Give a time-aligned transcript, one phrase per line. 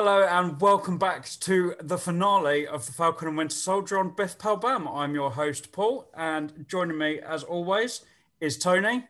[0.00, 4.38] Hello and welcome back to the finale of the Falcon and Winter Soldier on Biff
[4.38, 4.86] Pal Bam.
[4.86, 8.02] I'm your host Paul, and joining me as always
[8.40, 9.08] is Tony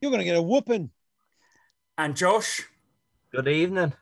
[0.00, 0.88] You're going to get a whooping.
[1.98, 2.62] and Josh,
[3.30, 3.92] Good evening.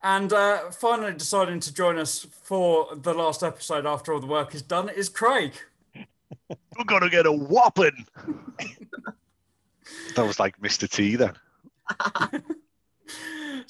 [0.00, 4.54] and uh, finally deciding to join us for the last episode after all the work
[4.54, 5.54] is done is Craig.
[6.48, 8.06] We're gonna get a whopping.
[10.14, 10.88] that was like Mr.
[10.88, 11.34] T then.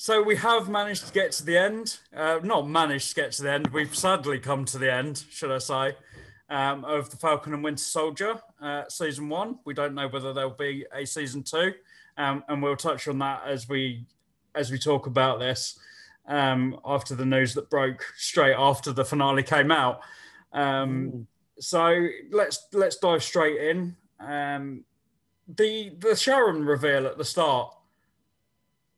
[0.03, 1.99] So we have managed to get to the end.
[2.13, 3.69] Uh, not managed to get to the end.
[3.69, 5.97] We've sadly come to the end, should I say,
[6.51, 9.61] um, of the Falcon and Winter Soldier uh, season one.
[9.65, 11.75] We don't know whether there'll be a season two,
[12.19, 14.05] um, and we'll touch on that as we
[14.57, 15.79] as we talk about this
[16.27, 20.01] um, after the news that broke straight after the finale came out.
[20.53, 21.29] Um,
[21.61, 23.95] so let's let's dive straight in.
[24.19, 24.83] Um,
[25.47, 27.73] the the Sharon reveal at the start.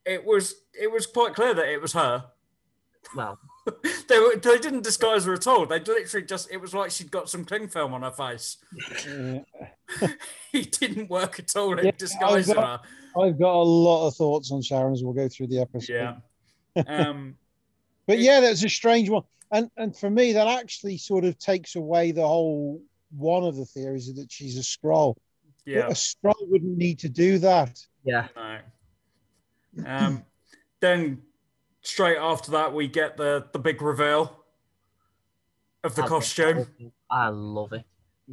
[0.07, 2.25] It was it was quite clear that it was her.
[3.17, 3.39] Well,
[4.09, 5.67] They were, they didn't disguise her at all.
[5.67, 8.57] They literally just it was like she'd got some cling film on her face.
[10.53, 12.81] It didn't work at all in Yeah, disguising I've her.
[13.21, 15.93] I've got a lot of thoughts on Sharon as we'll go through the episode.
[15.93, 16.17] Yeah.
[16.89, 17.37] Um,
[18.07, 19.23] But yeah, that's a strange one.
[19.53, 22.83] And and for me, that actually sort of takes away the whole
[23.17, 25.15] one of the theories that she's a Skrull.
[25.65, 25.87] yeah.
[25.87, 27.79] A Skrull wouldn't need to do that.
[28.05, 28.27] yeah.
[28.35, 28.59] No.
[29.87, 30.25] Um,
[30.81, 31.23] then
[31.83, 34.45] straight after that, we get the the big reveal
[35.83, 36.67] of the I- costume.
[37.11, 37.85] I love it.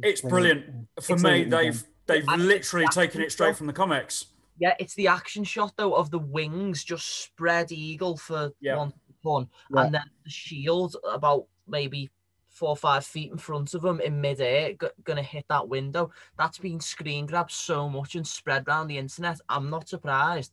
[0.02, 0.88] It's brilliant.
[1.00, 4.26] For It's me, brilliant, they've they've I- literally taken it straight from the comics.
[4.58, 8.76] Yeah, it's the action shot though of the wings just spread eagle for Yeah.
[8.76, 9.84] one pun, Yeah.
[9.84, 12.10] and then the shield about maybe
[12.48, 16.10] four or five feet in front of them in midair, g- gonna hit that window.
[16.38, 19.40] That's been screen grabbed so much and spread around the internet.
[19.48, 20.52] I'm not surprised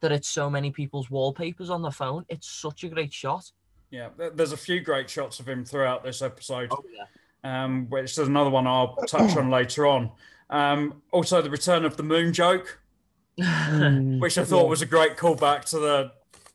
[0.00, 2.24] that it's so many people's wallpapers on the phone.
[2.28, 3.50] It's such a great shot.
[3.90, 6.68] Yeah, there's a few great shots of him throughout this episode.
[6.72, 7.64] oh, yeah.
[7.64, 10.10] um, which is another one I'll touch on later on.
[10.50, 12.80] Um, also, the return of the moon joke,
[13.38, 14.68] Mm, which I thought yeah.
[14.70, 16.12] was a great callback to the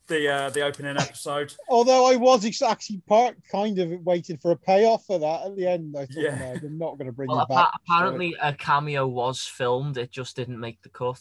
[0.08, 1.54] the uh, the opening episode.
[1.70, 5.56] Although I was ex- actually part kind of waiting for a payoff for that at
[5.56, 5.96] the end.
[5.96, 6.36] I thought, Yeah.
[6.40, 7.68] no, they're not going to bring well, you back.
[7.68, 9.98] appa- apparently a cameo was filmed.
[9.98, 11.20] It just didn't make the cut.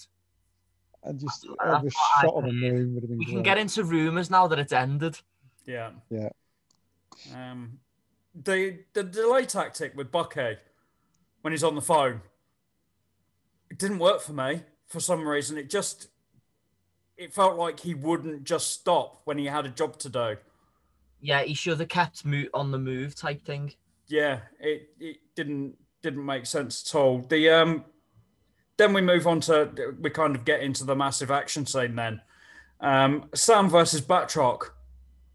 [1.03, 3.19] And just that's have a I shot of a moon would have been.
[3.19, 5.19] We can get into rumors now that it's ended.
[5.67, 6.29] Yeah, Yeah.
[7.35, 7.79] Um,
[8.35, 10.57] the the delay tactic with Bucky
[11.43, 12.21] when he's on the phone,
[13.71, 15.59] it didn't work for me for some reason.
[15.59, 16.09] It just
[17.17, 20.37] it felt like he wouldn't just stop when he had a job to do.
[21.21, 23.75] Yeah, he should have kept mo- on the move type thing.
[24.09, 27.19] yeah, it, it didn't didn't make sense at all.
[27.19, 27.85] The um,
[28.81, 31.95] then we move on to we kind of get into the massive action scene.
[31.97, 32.21] Then
[32.81, 34.71] um, Sam versus Batroc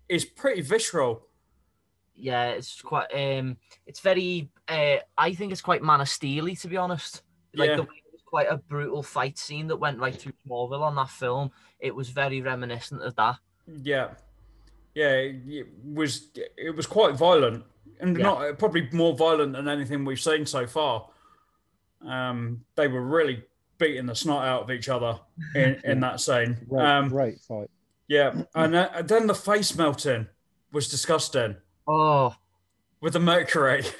[0.10, 1.28] is pretty visceral.
[2.16, 6.68] Yeah, it's quite um it's very uh I think it's quite Man of Steely to
[6.68, 7.22] be honest.
[7.54, 7.76] Like Yeah.
[7.76, 10.96] the way it was quite a brutal fight scene that went right through Smallville on
[10.96, 11.52] that film.
[11.80, 13.36] It was very reminiscent of that.
[13.68, 14.10] Yeah,
[14.96, 17.64] yeah, it, it was it was quite violent
[18.00, 18.24] and Yeah.
[18.24, 21.10] not probably more violent than anything we've seen so far.
[22.08, 23.44] Um, they were really
[23.78, 25.20] beating the snot out of each other
[25.56, 26.58] in, in that scene.
[26.70, 27.70] Great, Um, great fight.
[28.08, 30.28] yeah, and uh, then the face melting
[30.72, 31.56] was disgusting.
[31.88, 32.36] Oh,
[33.02, 33.84] with the mercury.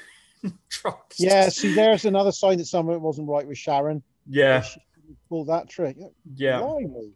[1.18, 4.00] Yeah, see, there's another sign that something wasn't right with Sharon.
[4.28, 4.60] Yeah.
[4.60, 4.80] She
[5.28, 5.96] pulled that trick.
[6.36, 6.60] Yeah.
[6.60, 7.12] Blimey.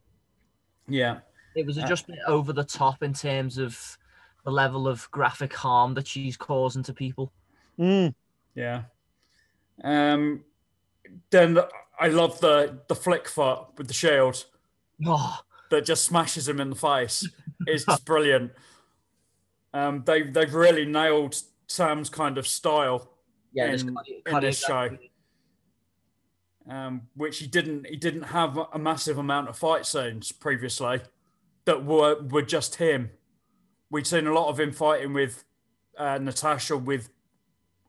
[0.88, 1.18] Yeah.
[1.54, 3.98] it was Uh, just a bit over the top in terms of
[4.44, 7.32] the level of graphic harm that she's causing to people.
[7.78, 8.14] Mm.
[8.56, 8.82] Yeah.
[9.84, 10.42] Um.
[11.31, 11.59] Then
[11.98, 14.44] I love the the flick foot with the shield
[15.07, 15.39] Oh,
[15.71, 17.28] that just smashes him in the face.
[17.66, 18.53] It's just brilliant.
[19.74, 20.03] Um.
[20.07, 21.36] They they've really nailed
[21.66, 23.10] Sam's kind of style.
[23.53, 25.10] yeah, In- cardi- in this cardiography-
[26.68, 31.01] um, which he didn't he didn't have a massive amount of fight scenes previously
[31.66, 33.10] that were were just him.
[33.91, 35.45] We'd seen a lot of him fighting with
[35.98, 37.10] uh, Natasha with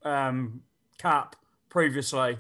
[0.04, 0.62] um,
[0.98, 1.36] Cap
[1.70, 2.38] previously,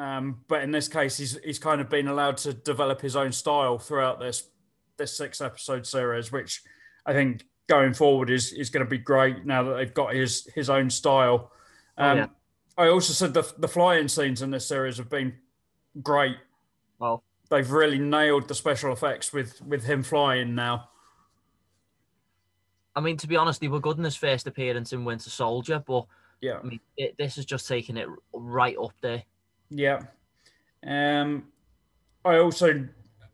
[0.00, 3.32] um, but in this case, he's he's kind of been allowed to develop his own
[3.32, 4.48] style throughout this
[4.96, 6.62] this six episode series, which
[7.04, 10.46] I think going forward is is going to be great now that they've got his
[10.54, 11.52] his own style.
[11.98, 12.26] Oh, Um, yeah.
[12.78, 15.34] I also said the the flying scenes in this series have been
[16.02, 16.38] great.
[16.98, 20.88] Well, They've really nailed the special effects with with him flying now.
[22.96, 25.84] I mean, to be honest, they were good in his first appearance in Winter Soldier,
[25.86, 26.06] but
[26.40, 29.24] Yeah, I mean, it, this is just taking it right up there.
[29.70, 30.02] Yeah.
[30.86, 31.44] Um,
[32.24, 32.86] I also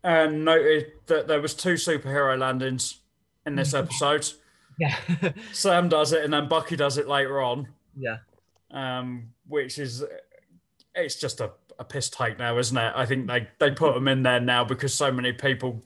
[0.04, 3.00] uh, noted that there was two superhero landings
[3.44, 4.28] in this episode.
[4.78, 4.94] Yeah.
[5.52, 7.66] Sam does it, and then Bucky does it later on,
[7.98, 8.18] yeah.
[8.70, 10.04] um, which is
[10.94, 12.92] it's just a, a piss take now, isn't it?
[12.94, 15.82] I think they they put them in there now because so many people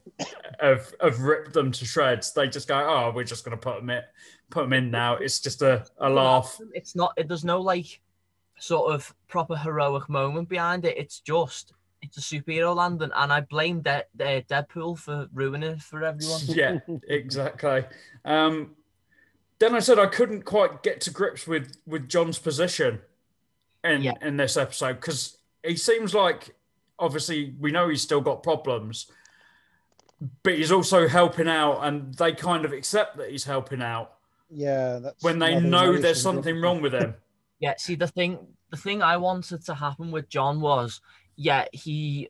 [0.61, 2.33] have have ripped them to shreds.
[2.33, 4.03] They just go, oh, we're just going to put them in,
[4.51, 5.15] put them in now.
[5.15, 6.59] It's just a, a laugh.
[6.73, 7.13] It's not.
[7.17, 8.01] It, there's no like
[8.61, 10.97] sort of proper heroic moment behind it.
[10.97, 11.73] It's just
[12.03, 16.41] it's a superhero landing, and I blame De- De- Deadpool for ruining it for everyone.
[16.47, 16.79] yeah,
[17.09, 17.85] exactly.
[18.25, 18.77] Um,
[19.59, 23.01] then I said I couldn't quite get to grips with with John's position
[23.85, 24.13] in Yeah.
[24.23, 26.55] in this episode because he seems like
[26.99, 29.11] obviously we know he's still got problems,
[30.43, 34.13] but he's also helping out, and they kind of accept that he's helping out
[34.51, 37.15] Yeah, that's when they know there's something wrong with him.
[37.61, 38.39] Yeah, see the thing
[38.71, 41.01] the thing I wanted to happen with John was
[41.37, 42.29] yeah, he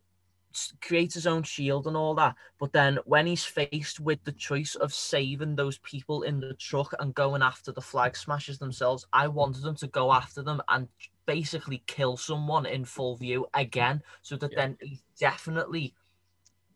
[0.81, 4.75] creates his own shield and all that, but then when he's faced with the choice
[4.75, 9.29] of saving those people in the truck and going after the flag smashers themselves, I
[9.29, 10.89] wanted them to go after them and
[11.27, 14.59] basically kill someone in full view again so that Yeah.
[14.59, 15.95] then he definitely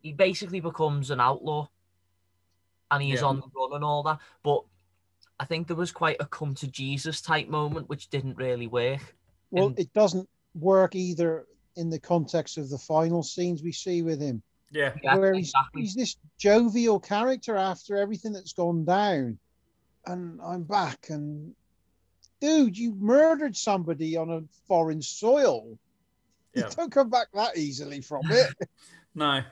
[0.03, 1.67] he basically becomes an outlaw
[2.93, 3.27] and he's Yeah.
[3.27, 4.21] on the run and all that.
[4.43, 4.65] But
[5.41, 9.01] I think there was quite a come to Jesus type moment which didn't really work.
[9.51, 11.47] Well, And- it doesn't work either
[11.77, 15.49] in the context of the final scenes we see with him, Yeah, Yeah, where he's,
[15.49, 15.83] exactly.
[15.83, 19.39] he's this jovial character after everything that's gone down.
[20.07, 21.55] And I'm back, and
[22.41, 25.79] dude, you murdered somebody on a foreign soil.
[26.55, 26.69] Yeah.
[26.69, 28.55] You don't come back that easily from it.
[29.15, 29.43] no,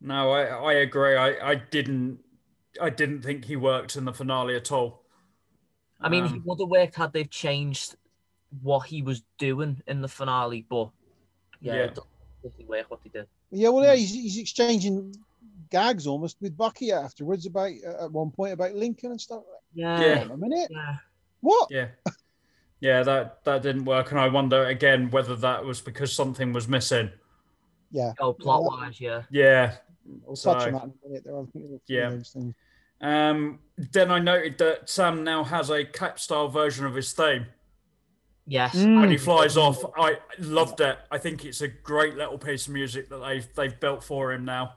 [0.00, 1.16] no, I I agree.
[1.16, 2.18] I I didn't
[2.80, 5.02] I didn't think he worked in the finale at all.
[6.00, 7.96] I mean, he Um, would have worked had they changed
[8.62, 10.90] what he was doing in the finale, but
[11.60, 11.82] yeah, Yeah.
[11.84, 11.98] it
[12.42, 13.26] doesn't work what they did.
[13.50, 15.14] yeah, well, yeah, he's, he's exchanging
[15.70, 19.42] gags almost with Bucky afterwards about uh, at one point about Lincoln and stuff.
[19.72, 20.32] Yeah, Yeah.
[20.32, 20.96] A minute, yeah.
[21.40, 21.68] what?
[21.70, 21.88] Yeah.
[22.80, 26.68] Yeah, that that didn't work, and I wonder again whether that was because something was
[26.68, 27.10] missing.
[27.90, 29.22] Yeah, Oh, plot wise, yeah.
[29.30, 29.76] Yeah.
[30.04, 31.24] We'll So- touch on that in a minute.
[31.24, 32.10] There, I think Yeah.
[32.10, 32.54] those things.
[33.00, 33.58] Um.
[33.76, 37.46] Then I noted that Sam now has a cap style version of his theme
[38.46, 38.74] Yes.
[38.76, 39.00] Mm.
[39.00, 39.84] when he flies off.
[39.96, 40.98] I loved it.
[41.10, 44.44] I think it's a great little piece of music that they've they've built for him
[44.44, 44.76] now.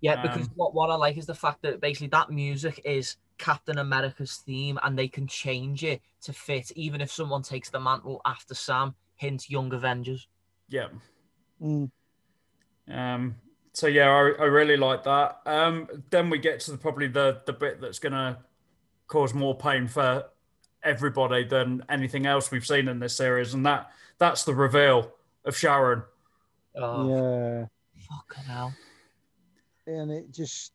[0.00, 3.16] Yeah, because Um, what, what I like is the fact that basically that music is
[3.38, 7.80] Captain America's theme and they can change it to fit even if someone takes the
[7.80, 10.28] mantle after Sam, hint Young Avengers.
[10.68, 10.88] Yeah.
[11.62, 11.90] Mm.
[12.88, 13.36] Um,
[13.74, 15.40] so yeah, I, I really like that.
[15.44, 18.38] Um, then we get to the, probably the the bit that's gonna
[19.06, 20.24] cause more pain for
[20.82, 25.12] everybody than anything else we've seen in this series, and that that's the reveal
[25.44, 26.02] of Sharon.
[26.76, 27.66] Oh, Yeah,
[28.08, 28.74] fucking hell.
[29.86, 30.72] and it just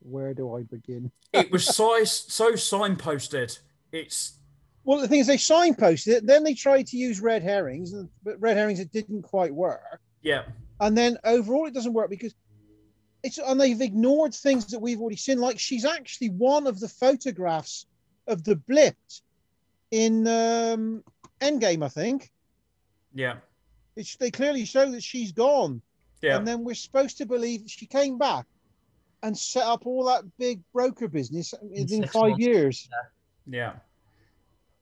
[0.00, 1.10] where do I begin?
[1.32, 3.58] It was so so signposted.
[3.92, 4.38] It's
[4.84, 8.40] Well, the thing is, they signposted it, then they tried to use red herrings, but
[8.40, 10.00] red herrings it didn't quite work.
[10.22, 10.42] yeah,
[10.80, 12.34] And then overall, it doesn't work because
[13.22, 15.38] it's and they've ignored things that we've already seen.
[15.40, 17.86] Like she's actually one of the photographs
[18.28, 18.96] of the blip
[19.90, 21.02] in um,
[21.40, 22.30] Endgame, I think.
[23.14, 23.36] yeah,
[23.96, 25.80] It's, they clearly show that she's gone,
[26.22, 28.44] yeah, and then we're supposed to believe she came back
[29.22, 32.44] and set up all that big broker business in, six five months.
[32.44, 32.88] years.
[33.48, 33.72] yeah,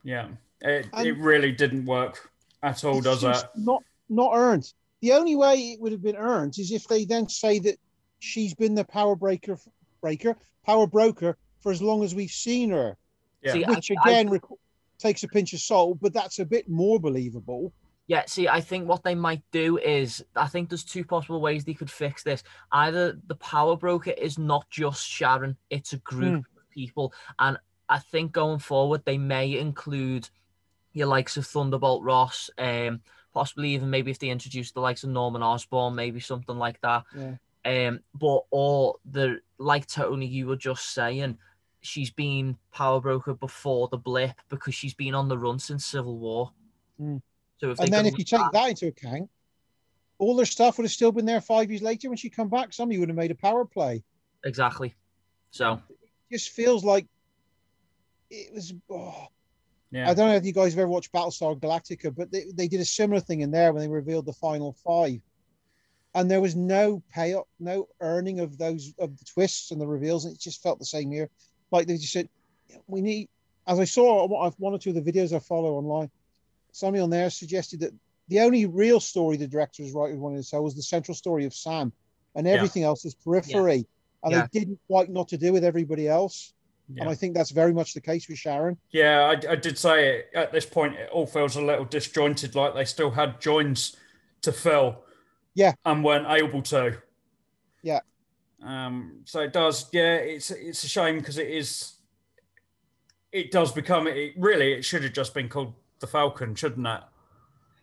[0.02, 0.28] yeah.
[0.60, 2.30] It And- it really didn't work
[2.62, 3.44] at all, does it?
[3.54, 4.72] Not not earned.
[5.02, 7.76] The only way it would have been earned is if they then say that
[8.18, 9.58] she's been the power breaker
[10.00, 12.96] breaker power broker for as long as we've seen her,
[13.42, 13.52] Yeah.
[13.52, 14.58] See, which I- again requ-
[14.98, 17.72] takes a pinch of salt, but that's a bit more believable.
[18.08, 21.64] Yeah, see, I think what they might do is I think there's two possible ways
[21.64, 22.42] they could fix this.
[22.72, 27.12] Either the power broker is not just Sharon, it's a group of people.
[27.38, 30.28] And I think going forward they may include
[30.92, 33.02] your likes of Thunderbolt Ross, um,
[33.36, 37.04] possibly even maybe if they introduce the likes of Norman Osborn, maybe something like that.
[37.14, 37.34] Yeah.
[37.66, 41.36] Um, but or the like Tony, you were just saying,
[41.82, 46.16] she's been power broker before the blip because she's been on the run since Civil
[46.16, 46.50] War.
[46.98, 47.20] Mm.
[47.58, 49.28] So if And then if you take that into account,
[50.16, 52.72] all their stuff would have still been there five years later when she come back.
[52.72, 54.02] Somebody would have made a power play.
[54.46, 54.94] Exactly.
[55.50, 57.06] So it just feels like
[58.30, 58.72] it was.
[58.90, 59.26] Oh,
[59.92, 62.68] Yeah, I don't know if you guys have ever watched Battlestar Galactica, but they, they
[62.68, 65.20] did a similar thing in there when they revealed the final five.
[66.14, 70.24] And there was no payoff, no earning of those of the twists and the reveals,
[70.24, 71.28] and it just felt the same here.
[71.70, 72.28] Like they just said,
[72.86, 73.28] we need.
[73.66, 76.10] As I saw on one- or two of the videos I follow online,
[76.72, 77.92] somebody on there suggested that
[78.28, 81.54] the only real story the directors writers wanted to tell was the central story of
[81.54, 81.92] Sam,
[82.34, 82.54] and Yeah.
[82.54, 83.86] everything else is periphery.
[84.22, 84.46] and Yeah.
[84.50, 86.52] they didn't quite know what to do with everybody else.
[86.98, 88.78] And I think that's very much the case with Sharon.
[88.90, 92.54] Yeah, I, I did say it, at this point it all feels a little disjointed,
[92.54, 93.96] like they still had joins
[94.42, 95.02] to fill.
[95.54, 95.72] Yeah.
[95.84, 96.98] And weren't able to.
[97.82, 98.00] Yeah.
[98.62, 101.94] Um, so it does, yeah, it's it's a shame because it is
[103.32, 107.00] it does become it really it should have just been called the Falcon, shouldn't it?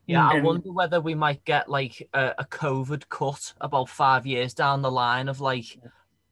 [0.05, 4.53] Yeah, I wonder whether we might get like a, a COVID cut about five years
[4.53, 5.79] down the line of like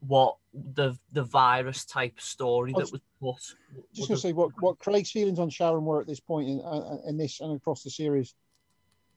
[0.08, 3.86] what the the virus type story I that was was put.
[3.94, 6.62] Just going to say what, what Craig's feelings on Sharon were at this point in,
[6.62, 8.34] uh, in this and across the series.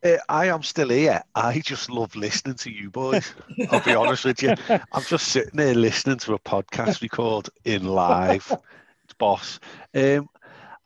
[0.05, 1.23] Uh, I am still here.
[1.35, 3.35] I just love listening to you boys.
[3.71, 4.55] I'll be honest with you.
[4.93, 8.53] I'm just sitting there listening to a podcast record in live.
[9.05, 9.61] It's boss.
[9.95, 10.31] Um,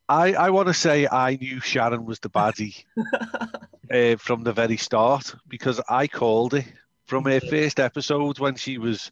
[0.09, 2.85] I I want to say I knew Sharon was the baddie
[3.93, 6.67] uh, from the very start because I called it
[7.07, 9.11] from her first episode when she was,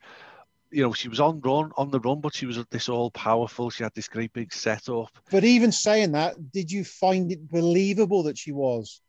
[0.71, 3.71] you know, she was on run on the run, but she was this all powerful.
[3.71, 5.11] She had this great big setup.
[5.31, 9.01] But even saying that, did you find it believable that she was?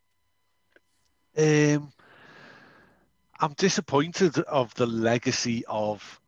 [1.37, 1.91] Um,
[3.39, 6.19] I'm disappointed of the legacy of,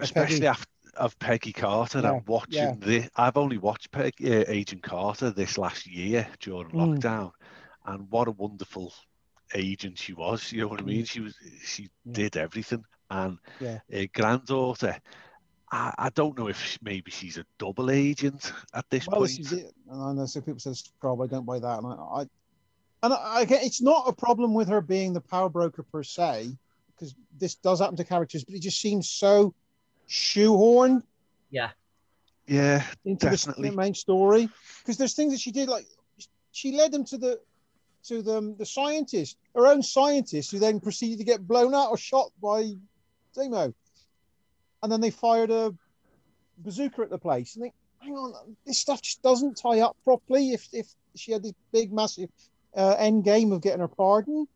[0.00, 0.46] especially Peggy.
[0.46, 2.00] after of Peggy Carter.
[2.02, 2.86] Yeah, I'm watching yeah.
[2.86, 3.08] this.
[3.16, 6.98] I've only watched Peg, uh, Agent Carter this last year during Mm.
[6.98, 7.32] lockdown,
[7.86, 8.92] and what a wonderful
[9.54, 10.52] agent she was.
[10.52, 11.02] You know what I mean?
[11.02, 11.10] Mm.
[11.10, 11.34] She was.
[11.64, 12.12] She mm.
[12.12, 13.78] did everything, and Yeah.
[13.92, 14.98] her granddaughter.
[15.72, 19.36] I, I don't know if she- maybe she's a double agent at this Well, point.
[19.38, 19.72] this it.
[19.88, 21.24] And I know some people say Skrull.
[21.24, 21.78] I don't buy that.
[21.78, 22.20] And I, I
[23.02, 26.02] and I, I get it's not a problem with her being the power broker per
[26.02, 26.50] se,
[26.88, 29.54] because this does happen to characters, but it just seems so
[30.08, 31.02] shoehorned
[31.50, 31.70] yeah,
[32.46, 33.70] yeah, into Definitely.
[33.70, 34.48] the main story.
[34.80, 35.86] Because there's things that she did, like
[36.50, 37.40] she led them to the
[38.04, 41.96] to the the scientist, her own scientist, who then proceeded to get blown out or
[41.98, 42.72] shot by
[43.36, 43.72] Zemo.
[44.82, 45.74] and then they fired a
[46.58, 47.54] bazooka at the place.
[47.56, 50.52] And think, hang on, this stuff just doesn't tie up properly.
[50.52, 52.30] If if she had this big massive
[52.76, 54.46] uh, end game of getting her pardon,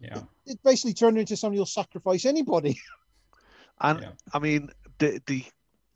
[0.00, 0.22] Yeah.
[0.46, 2.78] it basically turned into somebody who'll sacrifice anybody.
[3.80, 4.12] And Yeah.
[4.32, 5.44] I mean, the the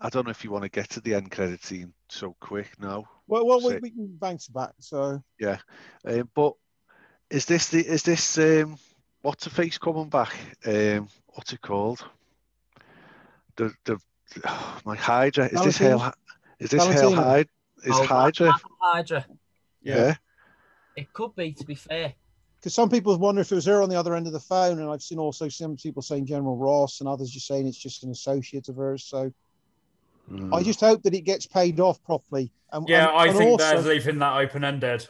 [0.00, 2.70] I don't know if you want to get to the end credit scene so quick
[2.78, 4.72] now, well, well, we, we can bounce back.
[4.80, 5.22] So
[6.04, 6.52] um, but
[7.30, 8.78] is this the is this um
[9.22, 10.34] what's the face coming back?
[10.64, 12.04] Um, what's it called?
[13.56, 13.98] The the
[14.46, 15.98] oh, my Hydra is this Hail?
[15.98, 16.20] Valentine?
[16.60, 17.22] Is this Hail Valentina.
[17.22, 17.50] Hydra?
[17.84, 18.54] Is Oh, Hydra?
[18.80, 19.26] Hydra.
[19.82, 20.14] Yeah.
[20.96, 22.14] It could be, to be fair.
[22.58, 24.78] because some people wonder if it was her on the other end of the phone,
[24.80, 28.02] and I've seen also some people saying General Ross, and others just saying it's just
[28.02, 29.04] an associate of hers.
[29.04, 29.30] So
[30.30, 30.54] Mm.
[30.54, 32.50] I just hope that it gets paid off properly.
[32.72, 35.06] And, Yeah, and- I and think also- they're leaving that open ended.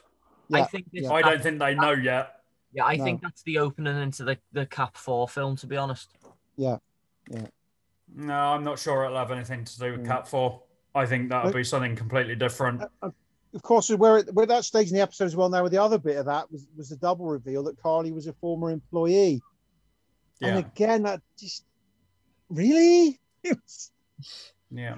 [0.52, 1.04] I think this.
[1.04, 1.12] yeah.
[1.12, 2.40] I don't think they know yet.
[2.72, 3.04] yeah, I No.
[3.04, 5.56] think that's the opening into the the Cap Four film.
[5.56, 6.10] To be honest.
[6.56, 6.78] Yeah.
[7.30, 7.46] Yeah.
[8.14, 10.06] No, I'm not sure it'll have anything to do with Mm.
[10.06, 10.62] Cap 4.
[10.94, 12.82] I think that'll Look- be something completely different.
[12.82, 13.10] Uh, uh,
[13.54, 15.82] of course, where we're at that stage in the episode as well now, with the
[15.82, 19.42] other bit of that was, was the double reveal that Karli was a former employee.
[20.40, 20.48] Yeah.
[20.48, 21.64] And again, that just
[22.50, 23.18] really.
[23.42, 23.90] It was-
[24.70, 24.96] Yeah.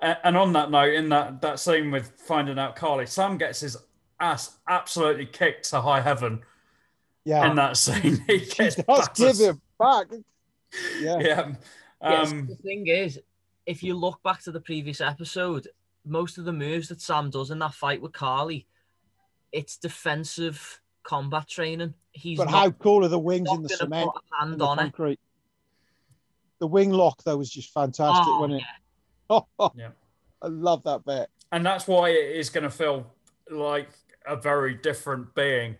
[0.00, 3.76] And on that note, in that, that scene with finding out Karli, Sam gets his
[4.20, 6.42] ass absolutely kicked to high heaven
[7.24, 8.22] yeah, in that scene.
[8.28, 10.06] He she gets does give him back.
[11.00, 11.52] Yeah, Yeah.
[12.00, 13.20] Yes, Um, the thing is,
[13.66, 15.66] if you look back to the previous episode,
[16.04, 18.66] most of the moves that Sam does in that fight with Karli,
[19.50, 21.94] it's defensive combat training.
[22.12, 24.10] He's but not, how cool are the wings in the cement?
[24.12, 25.18] put a and hand the on it.
[26.60, 26.66] Concrete?
[26.66, 28.66] The wing lock though was just fantastic, Oh, wasn't it?
[29.30, 29.40] yeah.
[29.76, 29.88] Yeah.
[30.42, 31.28] I love that bit.
[31.52, 33.06] and that's why it is going to feel
[33.50, 33.88] like
[34.26, 35.72] a very different being.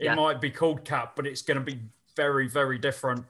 [0.00, 0.14] It Yeah.
[0.14, 1.80] might be called Cap, but it's going to be
[2.16, 3.24] very, very different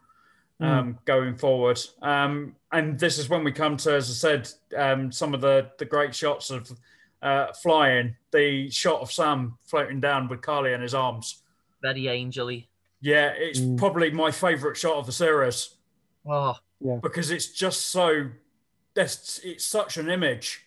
[0.58, 0.64] Hmm.
[0.64, 1.78] um, going forward.
[2.00, 5.70] Um, and this is when we come to, as I said, um, some of the
[5.78, 6.70] the great shots of
[7.22, 8.16] uh, flying.
[8.30, 11.42] The shot of Sam floating down with Karli in his arms.
[11.82, 12.66] Very angely.
[13.02, 13.76] Yeah, it's Mm.
[13.78, 15.76] probably my favourite shot of the series
[16.28, 16.56] Oh,
[17.02, 18.30] because it's just so.
[18.94, 20.62] That's it's such an image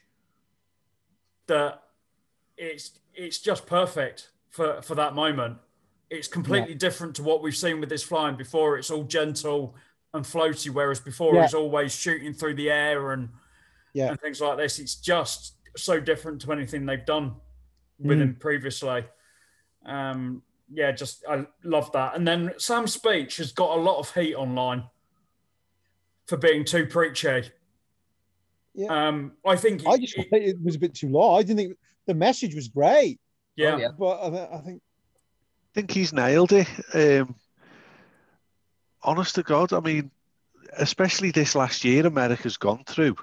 [1.47, 1.81] that
[2.57, 5.57] it's it's just perfect for for that moment.
[6.09, 8.77] It's completely different to what we've seen with this flying before.
[8.77, 9.75] It's all gentle
[10.13, 11.45] and floaty, whereas before Yeah.
[11.45, 13.29] it's always shooting through the air and
[13.93, 14.09] Yeah.
[14.09, 14.79] and things like this.
[14.79, 17.35] It's just so different to anything they've done
[17.99, 18.21] with Mm.
[18.21, 19.05] him previously.
[19.85, 22.15] Um, yeah, just I love that.
[22.15, 24.89] And then Sam's speech has got a lot of heat online
[26.29, 27.49] for being too preachy.
[28.75, 29.07] Yeah.
[29.07, 31.39] Um, I think I just it- it was a bit too long.
[31.39, 33.19] I didn't think the message was great,
[33.55, 33.87] yeah, Oh, yeah.
[33.97, 34.81] but I, th- I think
[35.73, 36.67] think he's nailed it.
[36.93, 37.35] Um,
[39.03, 40.11] honest to God, I mean,
[40.77, 43.15] especially this last year, America's gone through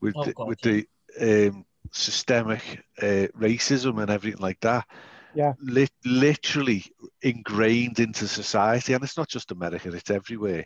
[0.00, 0.80] with Oh, the, God, with yeah.
[1.18, 4.86] the um, systemic uh, racism and everything like that.
[5.34, 5.52] Yeah.
[5.60, 6.84] Lit- literally
[7.22, 10.64] ingrained into society, and it's not just America; it's everywhere.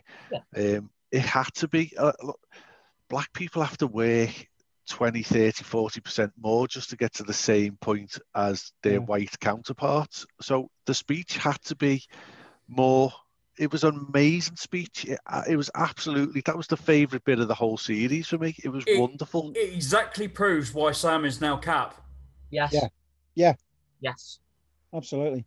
[0.55, 1.93] Um, it had to be.
[1.97, 2.39] Uh, look,
[3.09, 4.29] black people have to work
[4.89, 8.99] 20, 30, 40% more just to get to the same point as their Yeah.
[8.99, 10.25] white counterparts.
[10.41, 12.03] So the speech had to be
[12.67, 13.11] more.
[13.59, 15.05] It was an amazing speech.
[15.05, 18.37] It, uh, it was absolutely, that was the favourite bit of the whole series for
[18.37, 18.55] me.
[18.63, 19.51] It was It- wonderful.
[19.55, 21.95] It exactly proves why Sam is now Cap
[22.49, 22.71] Yes.
[22.73, 22.87] Yeah.
[23.35, 23.53] Yeah.
[24.01, 24.39] Yes.
[24.93, 25.45] Absolutely.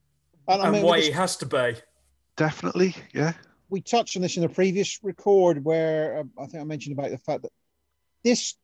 [0.48, 1.74] And, I mean, why we, he has to be.
[2.36, 3.32] Definitely, yeah.
[3.74, 7.10] We touched on this in a previous record where uh, I think I mentioned about
[7.10, 7.50] the fact that
[8.22, 8.54] this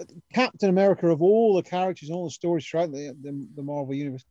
[0.00, 3.62] uh, Captain America of all the characters and all the stories throughout the, the, the
[3.62, 4.24] Marvel universe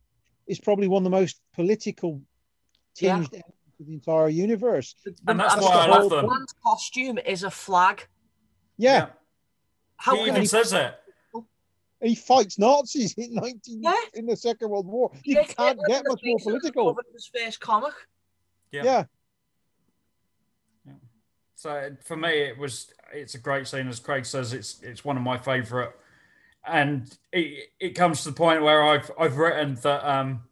[0.48, 2.20] is probably one of the most political
[2.98, 3.14] Yeah.
[3.14, 4.96] tinged elements of the entire universe.
[5.04, 6.26] The- And the- that's why I love them.
[6.26, 8.08] man's costume is a flag.
[8.76, 9.10] Yeah,
[9.98, 10.94] How he even he says it.
[12.02, 13.94] he fights Nazis in 19 Yeah.
[14.14, 15.12] in the Second World War.
[15.22, 16.94] You Dick can't get much more face of the political.
[16.94, 17.92] cover His first comic.
[18.72, 18.82] Yeah.
[18.84, 19.04] Yeah.
[21.62, 23.86] So for me, it was it's a great scene.
[23.86, 25.90] As Craig says, it's it's one of my favourite,
[26.66, 30.42] and it, it comes to the point where I've I've written that um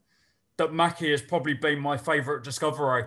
[0.57, 3.07] that Mackie has probably been my favourite Discovery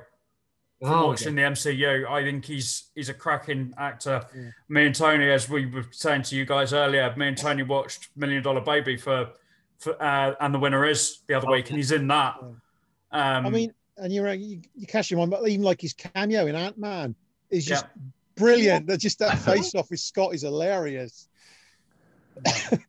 [0.82, 2.06] from Oh, watching the MCU.
[2.10, 4.26] I think he's he's a cracking actor.
[4.36, 4.50] Yeah.
[4.68, 8.10] Me and Tony, as we were saying to you guys earlier, me and Tony watched
[8.18, 9.30] Million Dollar Baby for
[9.78, 12.36] for uh, and the winner is the other Oh, week, and he's in that.
[12.42, 16.48] Um, I mean, and you're you, you catch him on, but even like his cameo
[16.48, 17.16] in Ant Man
[17.54, 18.02] is just Yeah.
[18.36, 18.88] brilliant.
[18.88, 21.28] That just that face off with Scott is hilarious.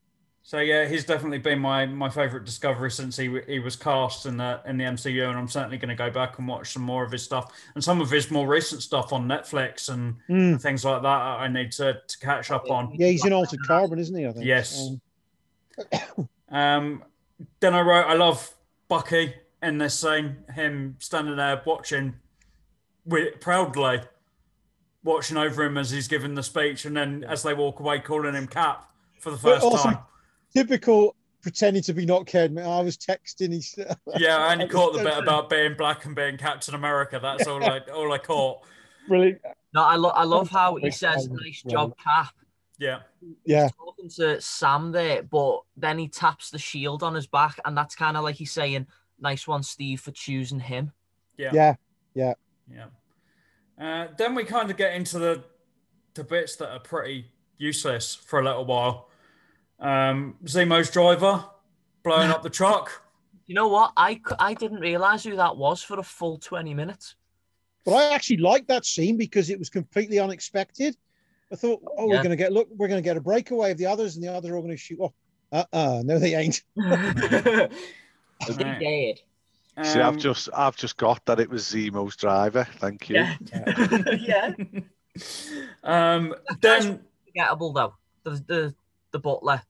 [0.46, 4.36] So yeah, he's definitely been my my favorite discovery since he he was cast in
[4.36, 7.02] the in the MCU, and I'm certainly going to go back and watch some more
[7.02, 10.60] of his stuff and some of his more recent stuff on Netflix and Mm.
[10.60, 11.08] things like that.
[11.08, 12.94] I need to to catch up on.
[12.94, 14.26] Yeah, he's in Altered Carbon, isn't he?
[14.26, 14.44] I think.
[14.44, 14.90] Yes.
[15.90, 17.02] Um, Um,
[17.60, 18.54] then I wrote, I love
[18.86, 22.14] Bucky in this scene, him standing there watching
[23.06, 24.02] with proudly
[25.04, 28.34] watching over him as he's giving the speech, and then as they walk away, calling
[28.34, 28.90] him Cap
[29.20, 29.98] for the first also- time.
[30.52, 32.58] typical pretending to be not cared.
[32.58, 33.52] I was texting.
[33.52, 33.78] He's
[34.16, 37.18] Yeah, I only I was caught the bit about being black and being Captain America.
[37.22, 38.64] That's all I all I caught.
[39.08, 39.36] Really?
[39.74, 42.32] No, I, lo- I love how he says, nice job, Cap.
[42.78, 43.00] Yeah,
[43.44, 47.58] Yeah, He's talking to Sam there, but then he taps the shield on his back,
[47.64, 48.86] and that's kind of like he's saying,
[49.20, 50.92] nice one, Steve, for choosing him.
[51.36, 51.50] Yeah.
[51.52, 51.74] yeah,
[52.14, 52.34] yeah.
[52.72, 52.84] yeah.
[53.80, 55.44] Uh, then we kind of get into the
[56.14, 57.26] the bits that are pretty
[57.58, 59.08] useless for a little while.
[59.80, 61.44] Um, Zemo's driver
[62.04, 63.02] blowing up the truck.
[63.46, 63.92] You know what?
[63.96, 67.16] I, I didn't realize who that was for a full 20 minutes.
[67.84, 70.96] But I actually liked that scene because it was completely unexpected.
[71.52, 73.78] I thought, oh, we're going to get look, we're going to get a breakaway of
[73.78, 75.12] the others, and the others are all going to shoot off.
[75.52, 76.62] Uh, uh no, they ain't.
[78.48, 79.20] They Right.
[79.76, 79.86] Did.
[79.86, 82.64] See, I've Um, just I've just got that it was Zemo's driver.
[82.78, 83.16] Thank you.
[83.16, 83.36] Yeah.
[84.18, 84.52] yeah.
[85.84, 87.94] um, then Forgettable, though.
[88.24, 88.74] The, the,
[89.12, 89.62] the butler.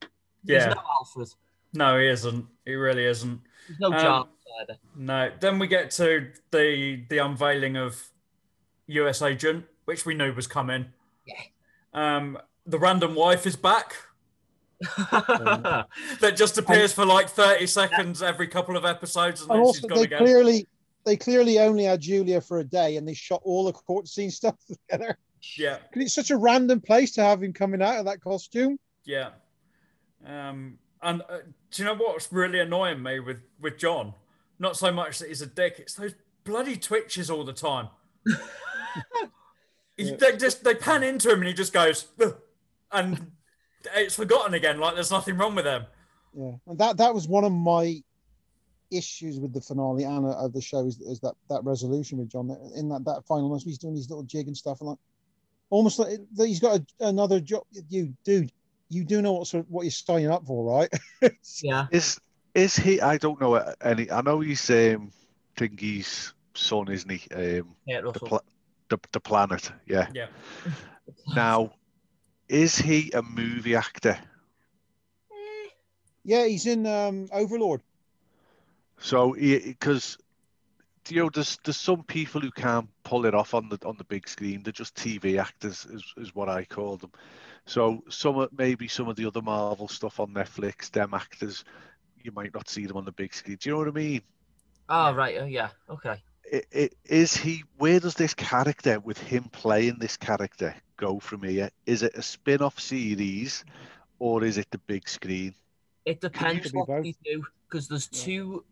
[0.45, 1.29] yeah, There's no Alfred.
[1.73, 2.47] no, he isn't.
[2.65, 3.41] He really isn't.
[3.69, 4.31] There's no Um, Jarvis
[4.63, 4.79] either.
[4.97, 5.31] No.
[5.41, 8.11] Then we get to the the unveiling of
[8.87, 10.87] US Agent, which we knew was coming.
[11.27, 11.41] Yeah.
[11.95, 13.95] Um, the random wife is back.
[16.21, 19.85] That just appears for like thirty seconds every couple of episodes, and And then she's
[19.85, 20.19] also, gone they again.
[20.19, 20.67] clearly,
[21.05, 24.31] they clearly only had Julia for a day, and they shot all the court scene
[24.31, 24.57] stuff
[24.91, 25.19] together.
[25.59, 28.79] Yeah, it's such a random place to have him coming out of that costume.
[29.05, 29.31] yeah.
[30.27, 34.15] Um, and uh, do you know what's really annoying me with with John?
[34.59, 37.89] Not so much that he's a dick; it's those bloody twitches all the time.
[39.97, 40.11] He-.
[40.11, 42.37] They just they pan into him and he just goes, "Ugh,"
[42.91, 43.33] and
[43.95, 44.79] it's forgotten again.
[44.79, 45.85] Like there's nothing wrong with them.
[46.37, 48.03] Yeah, and that that was one of my
[48.91, 52.29] issues with the finale and uh, of the show is, is that that resolution with
[52.31, 54.99] John in that that final month he's doing his little jig and stuff and like
[55.71, 57.65] almost like he's got a, another job.
[57.89, 58.53] You dude,
[58.89, 60.89] you do know what sort of, what you're signing up for, right?
[61.63, 61.87] yeah.
[61.91, 62.21] Is
[62.55, 63.01] is he?
[63.01, 64.11] I don't know any.
[64.11, 65.11] I know he's um,
[65.57, 67.29] Thingy's son, isn't he?
[67.35, 68.39] Um, Yeah, the, pla-
[68.89, 69.71] the the planet.
[69.87, 70.09] Yeah.
[70.15, 70.27] Yeah.
[71.35, 71.73] Now,
[72.49, 74.19] is he a movie actor?
[76.25, 77.83] yeah, he's in um, Overlord.
[78.99, 80.19] So, because
[81.09, 84.05] you know, there's there's some people who can't pull it off on the on the
[84.05, 84.63] big screen.
[84.63, 87.13] They're just TV actors, is, is what I call them.
[87.67, 91.65] So, some maybe some of the other Marvel stuff on Netflix, them actors,
[92.23, 93.59] you might not see them on the big screen.
[93.61, 94.23] Do you know what I mean?
[94.89, 95.37] Oh, right.
[95.41, 95.71] Oh, yeah.
[95.89, 96.23] Okay.
[96.53, 101.43] i- i- is he where does this character with him playing this character go from
[101.43, 101.71] here?
[101.87, 103.65] Is it a spin-off series,
[104.19, 105.55] or is it the big screen?
[106.05, 107.05] It depends what both.
[107.05, 108.25] they do because there's Yeah.
[108.25, 108.65] two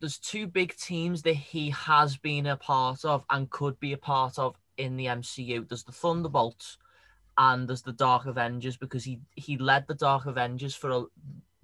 [0.00, 3.98] there's two big teams that he has been a part of and could be a
[3.98, 5.68] part of in the MCU.
[5.68, 6.78] There's the Thunderbolts
[7.36, 11.04] and there's the Dark Avengers because he he led the Dark Avengers for a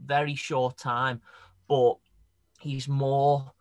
[0.05, 1.23] very short time,
[1.67, 1.97] but
[2.61, 3.53] he's more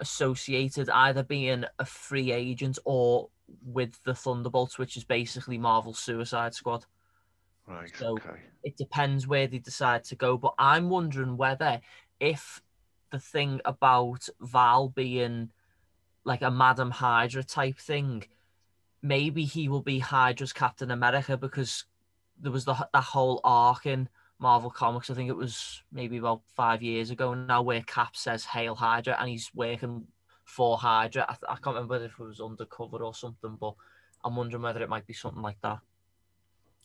[0.00, 3.28] associated either being a free agent or
[3.64, 6.86] with the Thunderbolts, which is basically Marvel's Suicide Squad
[7.66, 7.94] Right.
[7.96, 8.40] So- okay.
[8.64, 10.36] it depends where they decide to go.
[10.36, 11.80] But I'm wondering whether
[12.20, 12.62] if
[13.10, 15.50] the thing about Val being
[16.24, 18.24] like a Madam Hydra type thing,
[19.00, 21.84] maybe he will be Hydra's Captain America because
[22.40, 25.10] there was the that whole arc in Marvel Comics.
[25.10, 29.16] I think it was maybe about five years ago now where Cap says "Hail Hydra"
[29.20, 30.06] and he's working
[30.44, 31.26] for Hydra.
[31.28, 33.74] I, I can't remember if it was undercover or something, but
[34.24, 35.78] I'm wondering whether it might be something like that.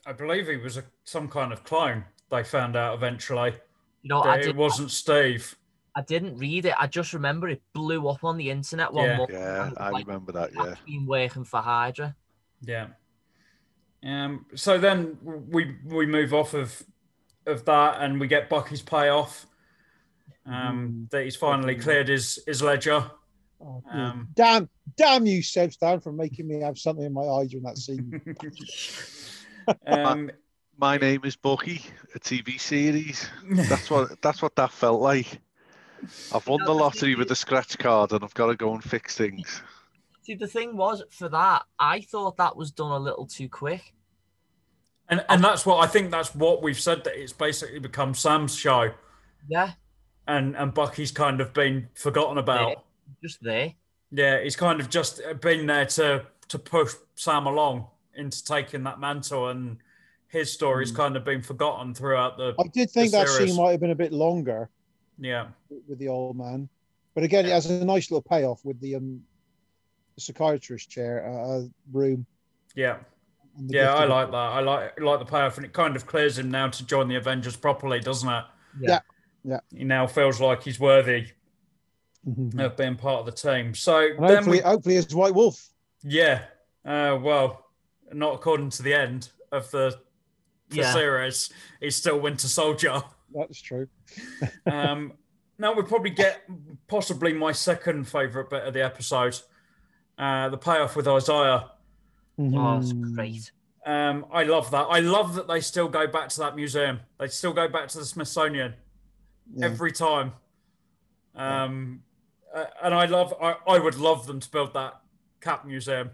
[0.05, 2.05] I believe he was a, some kind of clone.
[2.29, 3.53] They found out eventually
[4.01, 5.55] You know, I that did, it wasn't Steve.
[5.95, 6.75] I didn't read it.
[6.77, 9.17] I just remember it blew up on the internet one Yeah.
[9.17, 9.35] morning.
[9.37, 10.51] Yeah, and it was I like, remember that.
[10.53, 10.75] Yeah.
[10.85, 12.15] Been working for Hydra.
[12.61, 12.87] Yeah.
[14.03, 14.45] Um.
[14.55, 16.83] So then we we move off of
[17.47, 19.47] of that and we get Bucky's payoff.
[20.45, 21.09] Um, Mhm.
[21.09, 21.81] that he's finally Mhm.
[21.81, 23.09] cleared his his ledger.
[23.59, 23.83] Oh.
[23.91, 27.63] Um, damn, damn you, Seb Stan, for making me have something in my eye during
[27.63, 28.21] that scene.
[29.87, 30.31] um,
[30.77, 31.81] My name is Bucky,
[32.13, 33.27] a TV series.
[33.49, 35.39] That's what that's what that felt like.
[36.31, 38.83] I've won the the lottery with a scratch card, and I've got to go and
[38.83, 39.63] fix things.
[40.21, 43.93] See, the thing was for that, I thought that was done a little too quick.
[45.09, 46.11] and and that's what I think.
[46.11, 48.91] That's what we've said that it's basically become Sam's show,
[49.47, 49.71] Yeah,
[50.27, 52.83] and and Bucky's kind of been forgotten about.
[53.21, 53.73] Just there.
[54.11, 58.99] Yeah, he's kind of just been there to to push Sam along into taking that
[58.99, 59.77] mantle, and
[60.29, 60.95] his story's Mm.
[60.95, 62.53] kind of been forgotten throughout the.
[62.59, 63.49] I did think that series.
[63.53, 64.69] scene might have been a bit longer
[65.19, 65.47] Yeah,
[65.87, 66.69] with the old man,
[67.15, 69.21] but again, it has a nice little payoff with the um,
[70.17, 72.25] psychiatrist chair uh, room.
[72.75, 72.97] yeah,
[73.67, 73.93] yeah.
[73.93, 74.35] I like that.
[74.35, 77.15] I like like the payoff, and it kind of clears him now to join the
[77.15, 78.45] Avengers properly, doesn't it?
[78.79, 78.99] Yeah.
[79.43, 79.59] Yeah.
[79.73, 81.31] He now feels like he's worthy
[82.25, 82.59] Mhm.
[82.65, 83.73] of being part of the team.
[83.75, 85.69] So then hopefully, we, hopefully, it's White Wolf.
[86.03, 86.45] yeah.
[86.85, 87.65] Uh, well,
[88.13, 89.99] not according to the end of the,
[90.69, 90.93] the Yeah.
[90.93, 91.49] series.
[91.81, 93.01] He's still Winter Soldier.
[93.35, 93.87] That's true.
[94.71, 95.13] um,
[95.57, 96.43] now we probably get
[96.87, 99.37] possibly my second favorite bit of the episode,
[100.17, 101.71] uh, the payoff with Isaiah.
[102.39, 103.15] Oh, it's Mhm.
[103.15, 103.51] great.
[103.85, 104.83] Um, I love that.
[104.89, 106.99] I love that they still go back to that museum.
[107.19, 108.75] They still go back to the Smithsonian
[109.53, 109.65] Yeah.
[109.65, 110.33] every time.
[111.35, 112.03] Um,
[112.53, 113.33] uh, and I love.
[113.41, 115.01] I, I would love them to build that
[115.41, 116.11] Cap Museum.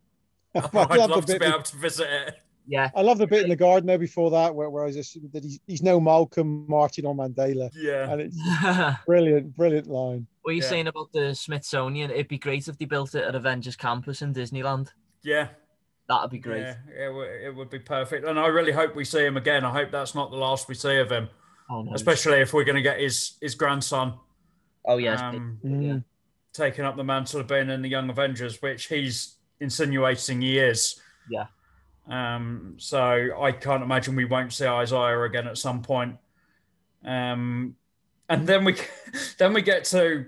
[0.54, 2.34] I I'd love, love the to bit, be able to visit it.
[2.66, 4.94] Yeah, I love the bit in the garden there before that, where, where I was
[4.96, 8.36] just that he's, he's no Malcolm Martin or Mandela, Yeah, and it's
[9.06, 10.26] brilliant, brilliant line.
[10.42, 10.68] What are you Yeah.
[10.68, 12.10] saying about the Smithsonian?
[12.12, 14.88] It'd be great if they built it at Avengers Campus in Disneyland.
[15.22, 15.48] yeah.
[16.08, 16.62] That'd be great.
[16.62, 18.26] Yeah, it, w- it would be perfect.
[18.26, 19.64] And I really hope we see him again.
[19.64, 21.28] I hope that's not the last we see of him,
[21.70, 21.94] Oh, no.
[21.94, 24.14] especially if we're going to get his his grandson
[24.84, 25.70] oh yes, um, yeah.
[25.70, 26.04] Mm.
[26.52, 31.00] taking up the mantle of being in the Young Avengers, which he's insinuating he is.
[31.28, 31.46] Yeah.
[32.08, 36.16] Um, so I can't imagine we won't see Isaiah again at some point.
[37.04, 37.76] Um,
[38.28, 38.76] and then we
[39.38, 40.26] then we get to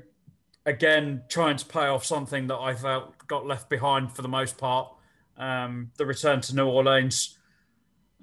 [0.65, 4.59] again trying to pay off something that I felt got left behind for the most
[4.59, 4.89] part.
[5.37, 7.39] Um, the return to New Orleans.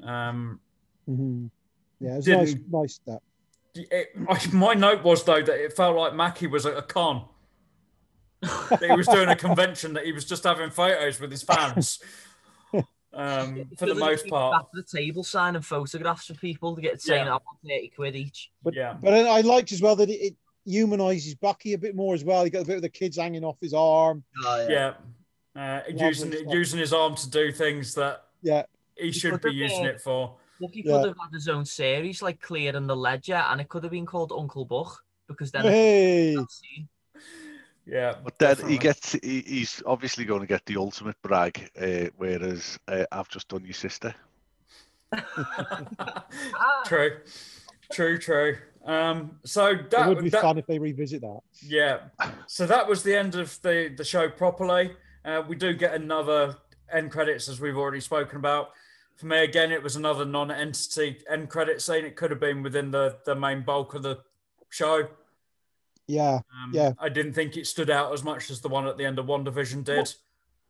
[0.03, 0.59] Um,
[1.09, 1.49] Mhm.
[1.99, 3.21] Yeah, it was nice, nice that.
[3.75, 7.25] It, I, my note was though that it felt like Mackie was at a con.
[8.79, 11.99] he was doing a convention that he was just having photos with his fans.
[13.11, 16.75] Um, for the Could most be part, back to the table signing photographs for people
[16.75, 17.35] to get saying Yeah.
[17.35, 18.51] up thirty quid each.
[18.63, 21.95] But yeah, but I I liked as well that it, it humanizes Bucky a bit
[21.95, 22.43] more as well.
[22.43, 24.23] He got a bit of the kids hanging off his arm.
[24.45, 24.93] Oh, yeah,
[25.55, 26.53] uh, using stuff.
[26.53, 28.63] using his arm to do things that Yeah,
[28.95, 30.35] he should be using it for.
[30.59, 30.97] Look, he Yeah.
[30.97, 33.91] could have had his own series like Clear and the Ledger, and it could have
[33.91, 36.35] been called Uncle Buck because then hey,
[37.85, 38.73] Yeah, But then definitely.
[38.73, 43.29] he gets he, he's obviously going to get the ultimate brag, uh, whereas uh, I've
[43.29, 44.13] just done your sister.
[46.85, 47.17] True,
[47.91, 48.57] true, true.
[48.85, 51.39] Um, so it that, would be that fun if they revisit that.
[51.61, 51.99] Yeah.
[52.47, 54.91] So that was the end of the the show properly.
[55.25, 56.55] Uh, we do get another
[56.91, 58.69] end credits as we've already spoken about.
[59.19, 62.05] For me, again, it was another non-entity end credit scene.
[62.05, 64.19] It could have been within the the main bulk of the
[64.69, 65.09] show.
[66.07, 66.93] Yeah, Um, Yeah.
[66.97, 69.25] I didn't think it stood out as much as the one at the end of
[69.25, 70.09] WandaVision did.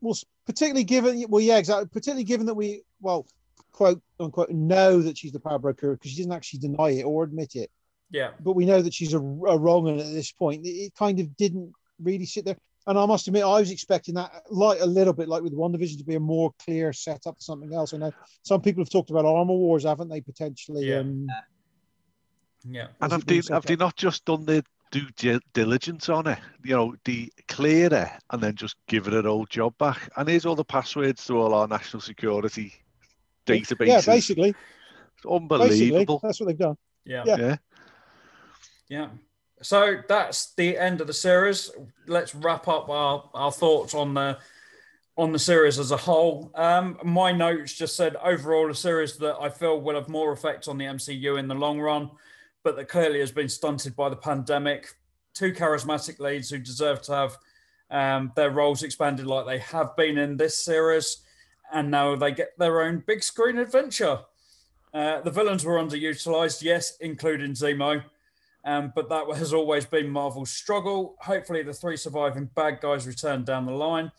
[0.01, 1.87] well, s- particularly given well, yeah, exactly.
[1.89, 3.27] Particularly given that we well,
[3.71, 7.23] quote unquote, know that she's the power broker because she doesn't actually deny it or
[7.23, 7.69] admit it.
[8.09, 8.31] Yeah.
[8.39, 10.65] But we know that she's a, a wrong one at this point.
[10.65, 12.57] It, it kind of didn't really sit there.
[12.87, 15.97] And I must admit, I was expecting that, like a little bit like with WandaVision,
[15.99, 17.93] to be a more clear setup to something else.
[17.93, 18.11] I know
[18.43, 20.21] some people have talked about Armor Wars, haven't they?
[20.21, 20.99] Potentially, Yeah.
[20.99, 21.27] um,
[22.67, 22.87] Yeah.
[23.01, 26.39] And have they, have they not just done the due diligence on it?
[26.63, 30.09] You know, the clear it and then just give it an old job back.
[30.17, 32.73] And here's all the passwords to all our national security
[33.45, 33.47] databases.
[33.47, 34.55] yeah, basically, It's basically,
[35.29, 36.19] unbelievable.
[36.23, 36.77] that's what they've done.
[37.05, 37.23] Yeah.
[37.25, 37.55] Yeah.
[38.89, 39.09] Yeah.
[39.61, 41.69] So that's the end of the series.
[42.07, 44.37] Let's wrap up our, our thoughts on the
[45.17, 46.49] on the series as a whole.
[46.55, 50.69] Um, my notes just said overall a series that I feel will have more effect
[50.69, 52.09] on the MCU in the long run,
[52.63, 54.93] but that clearly has been stunted by the pandemic.
[55.33, 57.37] Two charismatic leads who deserve to have
[57.91, 61.17] um, their roles expanded like they have been in this series,
[61.73, 64.19] and now they get their own big screen adventure.
[64.93, 68.01] Uh, the villains were underutilized, yes, including Zemo.
[68.65, 71.15] Um, but that has always been Marvel's struggle.
[71.19, 74.11] Hopefully, the three surviving bad guys return down the line.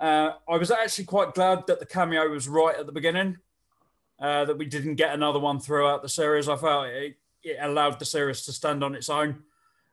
[0.00, 3.38] Uh, I was actually quite glad that the cameo was right at the beginning,
[4.20, 6.48] uh, that we didn't get another one throughout the series.
[6.48, 9.42] I felt it, it allowed the series to stand on its own.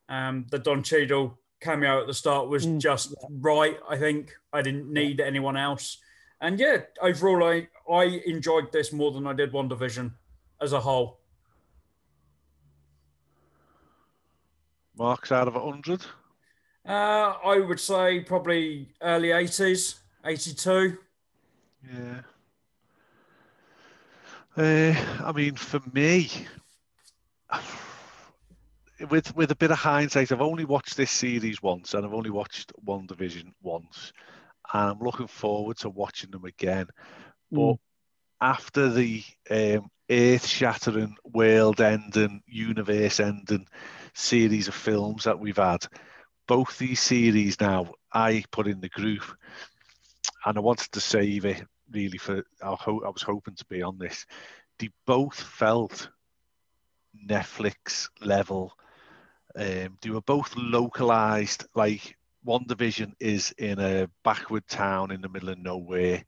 [0.10, 3.78] Um, the Don Cheadle cameo at the start was Mm, just right.
[3.90, 5.98] I think I didn't need anyone else.
[6.42, 10.12] And yeah, overall, I, I enjoyed this more than I did WandaVision
[10.62, 11.20] as a whole.
[14.98, 16.06] Marks out of 100.
[16.88, 20.98] Uh, I would say probably early 80s, 82.
[21.84, 22.22] Yeah.
[24.58, 26.30] Uh, I mean, for me,
[29.10, 32.30] with with a bit of hindsight, I've only watched this series once, and I've only
[32.30, 34.14] watched WandaVision once,
[34.74, 36.88] and I'm looking forward to watching them again.
[37.52, 37.80] But Mm.
[38.42, 43.68] after the um, earth-shattering, world-ending, universe-ending
[44.16, 45.86] series of films that we've had,
[46.48, 49.24] both these series now I put in the group,
[50.46, 53.82] and I wanted to save it really for I, ho- I was hoping to be
[53.82, 54.26] on this.
[54.80, 56.10] They both felt
[57.28, 58.74] Netflix level.
[59.56, 61.66] Um, they were both localized.
[61.76, 66.24] Like WandaVision is in a backward town in the middle of nowhere.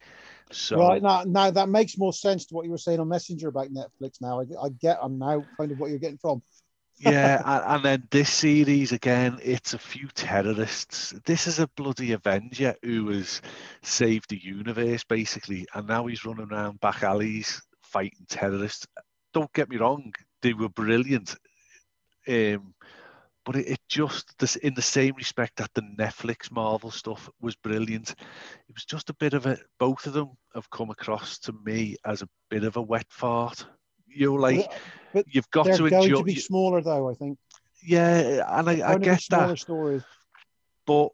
[0.51, 3.49] So right now, now that makes more sense to what you were saying on Messenger
[3.49, 4.21] about Netflix.
[4.21, 6.41] Now I, I get, I'm now kind of what you're getting from.
[6.99, 11.13] Yeah, and, then this series again, it's a few terrorists.
[11.25, 13.41] This is a bloody Avenger who has
[13.83, 18.87] saved the universe basically, and now he's running around back alleys fighting terrorists.
[19.33, 21.35] Don't get me wrong, they were brilliant.
[22.27, 22.73] Um,
[23.45, 27.55] but it, it just this in the same respect that the Netflix Marvel stuff was
[27.55, 28.11] brilliant.
[28.11, 31.95] It was just a bit of a both of them have come across to me
[32.05, 33.65] as a bit of a wet fart.
[34.05, 34.69] You know, like
[35.25, 36.17] but you've got They're to going enjoy.
[36.17, 37.09] to be smaller, though.
[37.09, 37.37] I think.
[37.83, 40.03] Yeah, and I, I Going to be get smaller that, stories.
[40.85, 41.09] but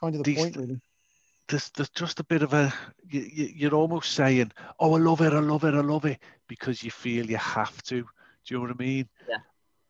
[0.00, 0.80] Kind of the These- point, really.
[1.48, 2.72] there's, there's just a bit of a
[3.08, 6.18] you, you- you're almost saying, "Oh, I love it, I love it, I love it,"
[6.48, 8.02] because you feel you have to.
[8.02, 8.06] Do
[8.48, 9.08] you know what I mean?
[9.28, 9.38] Yeah.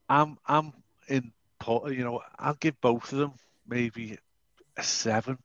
[0.08, 0.72] I'm I'm
[1.08, 3.32] in, po- you know, I'll give both of them
[3.66, 4.16] maybe
[4.76, 5.38] a seven,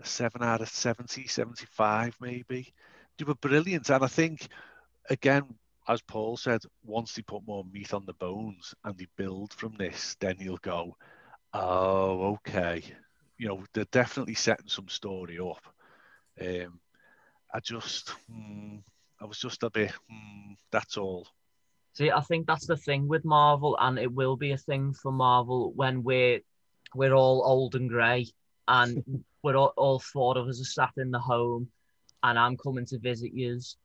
[0.00, 2.72] a seven out of 70, 75 maybe.
[3.16, 4.48] They were brilliant, and I think
[5.10, 5.42] again,
[5.88, 9.74] as Paul said, once they put more meat on the bones and they build from
[9.78, 10.96] this, then you'll go,
[11.54, 12.82] oh, okay.
[13.38, 15.62] You know, they're definitely setting some story up.
[16.40, 16.80] Um,
[17.52, 18.76] I just, hmm,
[19.20, 21.26] I was just a bit, hmm, that's all.
[21.94, 25.10] See, I think that's the thing with Marvel, and it will be a thing for
[25.10, 26.40] Marvel when we're
[26.94, 28.26] we're all old and grey,
[28.68, 29.02] and
[29.42, 31.68] we're all, all four of us are sat in the home,
[32.22, 33.76] and I'm coming to visit yous,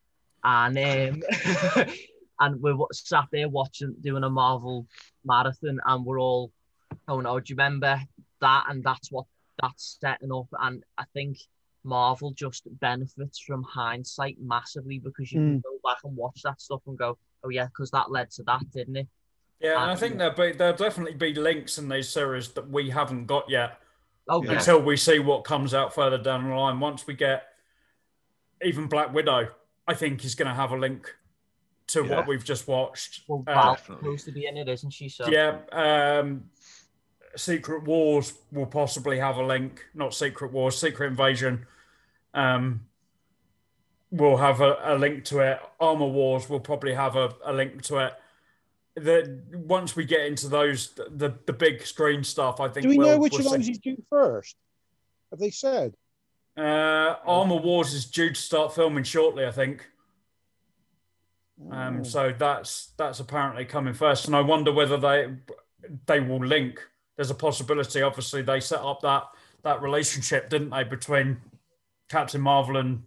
[0.44, 1.24] and um,
[2.40, 4.88] and we're sat there watching, doing a Marvel
[5.26, 6.52] marathon, and we're all,
[7.08, 8.02] oh no, do you remember
[8.42, 8.66] that?
[8.70, 9.26] And that's what
[9.62, 11.38] that's setting up, and I think
[11.84, 16.82] Marvel just benefits from hindsight massively because you can go back and watch that stuff
[16.88, 19.08] and go, oh yeah, because that led to that, didn't it?
[19.60, 22.90] Yeah, and I think there'll be there'll definitely be links in these series that we
[22.90, 23.80] haven't got yet
[24.28, 24.52] Oh Yeah.
[24.52, 26.80] yeah, until we see what comes out further down the line.
[26.80, 27.48] Once we get
[28.64, 29.50] even Black Widow,
[29.88, 31.14] I think is going to have a link
[31.88, 32.16] to Yeah.
[32.18, 33.24] what we've just watched.
[33.28, 35.10] well, Uh, supposed to be in it, isn't she?
[35.10, 36.50] So yeah, um,
[37.36, 39.86] Secret Wars will possibly have a link.
[39.94, 41.66] Not Secret Wars, Secret Invasion.
[42.34, 42.88] Um,
[44.12, 45.60] will have a, a link to it.
[45.80, 48.14] Armor Wars will probably have a, a link to it.
[48.96, 52.84] The once we get into those the the big screen stuff, I think.
[52.84, 53.72] Do we we'll, know which we'll ones see.
[53.72, 54.56] he's doing first?
[55.32, 55.96] Have they said?
[56.56, 59.88] Uh, Armor Wars is due to start filming shortly, I think.
[61.72, 65.34] Um, so that's that's apparently coming first, and I wonder whether they
[66.06, 66.80] they will link.
[67.16, 68.02] There's a possibility.
[68.02, 69.24] Obviously, they set up that
[69.64, 71.38] that relationship, didn't they, between
[72.10, 73.04] Captain Marvel and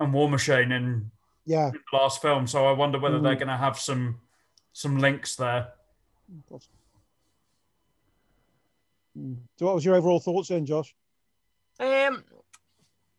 [0.00, 1.10] and War Machine in
[1.44, 1.70] yeah.
[1.70, 2.46] the last film.
[2.46, 3.40] So I wonder whether they're Mm.
[3.40, 4.20] going to have some
[4.72, 5.68] some links there.
[9.18, 9.36] Mm.
[9.58, 10.94] So, what was your overall thoughts then, Josh?
[11.80, 12.24] Um,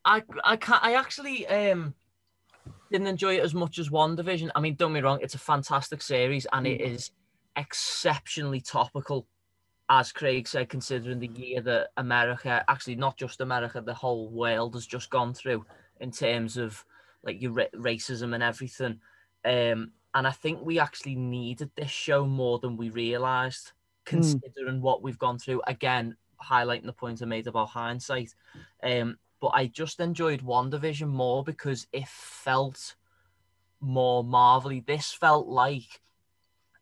[0.04, 0.84] I I can't.
[0.84, 1.94] I actually um
[2.91, 4.50] didn't enjoy it as much as WandaVision.
[4.56, 7.12] I mean, don't get me wrong, it's a fantastic series and it is
[7.56, 9.28] exceptionally topical,
[9.89, 14.76] as Craig said, considering the year that America, actually not just America, the whole world
[14.76, 15.65] has just gone through
[16.00, 16.86] in terms of
[17.24, 19.00] like your racism and everything.
[19.44, 23.72] Um, and I think we actually needed this show more than we realised,
[24.06, 25.62] considering what we've gone through.
[25.68, 28.34] Again, highlighting the point I made about hindsight.
[28.84, 32.95] Um, but I just enjoyed WandaVision more because it felt
[33.80, 34.80] more marvelly.
[34.80, 36.02] This felt like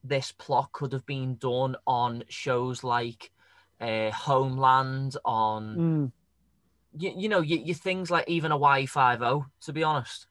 [0.03, 3.31] this plot could have been done on shows like
[3.81, 6.11] uh, Homeland, on Mm.
[6.97, 10.27] you, you know, you, you things like even a Y50, to be honest.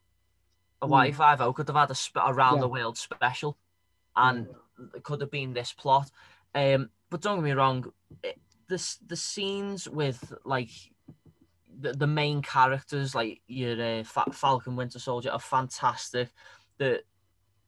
[0.81, 1.13] A Mm.
[1.15, 2.61] Y50 could have had a sp- around Yeah.
[2.63, 3.59] the world special
[4.17, 4.47] and
[4.95, 6.11] it could have been this plot.
[6.55, 8.39] Um, but don't get me wrong, it,
[8.73, 10.71] this the scenes with like
[11.79, 16.31] the, the main characters, like your uh, Fa- Falcon Winter Soldier, are fantastic.
[16.79, 17.03] The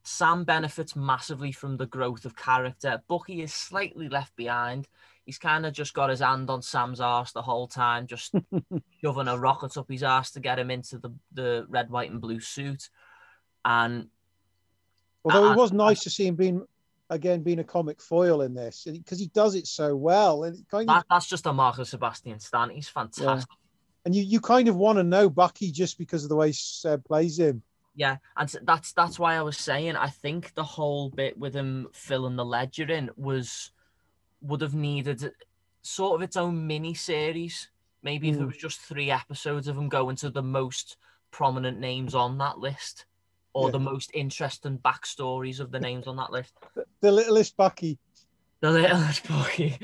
[0.01, 3.03] Sam benefits massively from the growth of character.
[3.07, 4.87] Bucky is slightly left behind.
[5.25, 8.33] He's kind of just got his hand on Sam's ass the whole time, just
[9.03, 12.21] shoving a rocket up his ass to get him into the, the red, white, and
[12.21, 12.89] blue suit.
[13.63, 14.07] And
[15.23, 16.65] Although Uh, it was nice to see him being
[17.09, 20.89] again being a comic foil in this because he does it so well, and kind
[20.89, 22.69] of that's just a Marco Sebastian Stan.
[22.69, 23.49] He's fantastic.
[24.05, 27.03] and you, you kind of want to know Bucky just because of the way Seb
[27.05, 27.61] plays him.
[27.95, 31.87] Yeah, and that's that's why I was saying I think the whole bit with him
[31.93, 33.71] filling the ledger in was
[34.41, 35.31] would have needed
[35.81, 37.69] sort of its own mini series.
[38.03, 38.47] Maybe if it Mm.
[38.47, 40.97] was just three episodes of him going to the most
[41.31, 43.05] prominent names on that list,
[43.55, 43.71] or Yeah.
[43.71, 46.53] the most interesting backstories of the names on that list.
[46.99, 47.97] The littlest Bucky.
[48.59, 49.79] The littlest Bucky.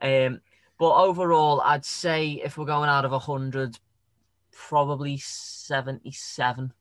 [0.00, 0.40] Um,
[0.78, 3.78] but overall, I'd say if we're going out of hundred,
[4.52, 6.72] probably seventy-seven,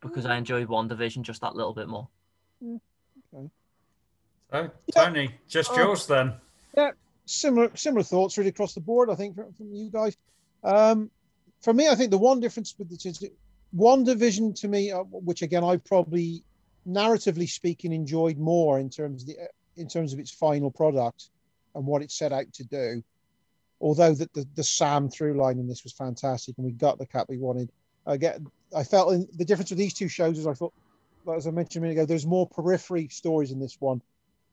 [0.00, 2.08] because I enjoyed WandaVision just that little bit more.
[3.32, 3.50] Okay.
[4.50, 6.34] So, Tony, just Uh, yours then.
[6.76, 6.90] Yeah,
[7.24, 9.10] similar similar thoughts really across the board.
[9.10, 10.16] I think from, from you guys.
[10.64, 11.10] Um,
[11.60, 13.12] for me, I think the one difference with the two,
[13.76, 16.42] WandaVision to me, uh, which again I probably
[16.88, 19.36] narratively speaking enjoyed more in terms of the
[19.76, 21.30] in terms of its final product
[21.74, 23.02] and what it set out to do.
[23.80, 27.06] Although the, the, the Sam through line in this was fantastic and we got the
[27.06, 27.70] cap we wanted.
[28.06, 28.40] I get
[28.74, 30.72] I felt in, the difference with these two shows is I thought,
[31.34, 34.00] as I mentioned a minute ago, there's more periphery stories in this one.